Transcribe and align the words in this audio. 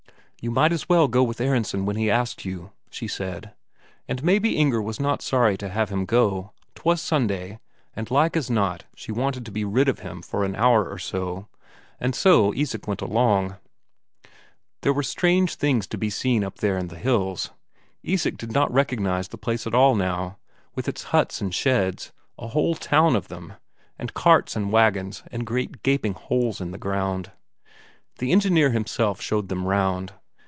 "You 0.43 0.49
might 0.49 0.73
as 0.73 0.89
well 0.89 1.07
go 1.07 1.21
with 1.21 1.39
Aronsen, 1.39 1.85
when 1.85 1.97
he 1.97 2.09
asks 2.09 2.45
you," 2.45 2.71
she 2.89 3.07
said. 3.07 3.53
And 4.07 4.23
maybe 4.23 4.57
Inger 4.57 4.81
was 4.81 4.99
not 4.99 5.21
sorry 5.21 5.55
to 5.57 5.69
have 5.69 5.89
him 5.91 6.03
go; 6.05 6.51
'twas 6.73 6.99
Sunday, 6.99 7.59
and 7.95 8.09
like 8.09 8.35
as 8.35 8.49
not 8.49 8.85
she 8.95 9.11
wanted 9.11 9.45
to 9.45 9.51
be 9.51 9.63
rid 9.63 9.87
of 9.87 9.99
him 9.99 10.23
for 10.23 10.43
an 10.43 10.55
hour 10.55 10.89
or 10.89 10.97
so. 10.97 11.47
And 11.99 12.15
so 12.15 12.55
Isak 12.55 12.87
went 12.87 13.01
along. 13.03 13.57
There 14.81 14.93
were 14.93 15.03
strange 15.03 15.53
things 15.57 15.85
to 15.85 15.97
be 15.99 16.09
seen 16.09 16.43
up 16.43 16.57
there 16.57 16.79
in 16.79 16.87
the 16.87 16.97
hills; 16.97 17.51
Isak 18.01 18.35
did 18.35 18.51
not 18.51 18.73
recognize 18.73 19.27
the 19.27 19.37
place 19.37 19.67
at 19.67 19.75
all 19.75 19.93
now, 19.93 20.37
with 20.73 20.87
its 20.87 21.03
huts 21.13 21.39
and 21.39 21.53
sheds, 21.53 22.11
a 22.39 22.47
whole 22.47 22.73
town 22.73 23.15
of 23.15 23.27
them, 23.27 23.53
and 23.99 24.15
carts 24.15 24.55
and 24.55 24.71
waggons 24.71 25.21
and 25.31 25.45
great 25.45 25.83
gaping 25.83 26.13
holes 26.13 26.59
in 26.59 26.71
the 26.71 26.79
ground. 26.79 27.29
The 28.17 28.31
engineer 28.31 28.71
himself 28.71 29.21
showed 29.21 29.47
them 29.47 29.67
round. 29.67 30.13